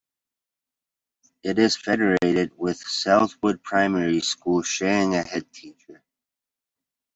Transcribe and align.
It 1.43 1.59
is 1.59 1.77
federated 1.77 2.57
with 2.57 2.77
Southwold 2.77 3.61
primary 3.61 4.21
school, 4.21 4.63
sharing 4.63 5.13
a 5.15 5.21
headteacher. 5.21 6.01